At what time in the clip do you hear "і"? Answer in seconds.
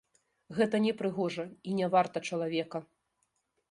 1.71-1.77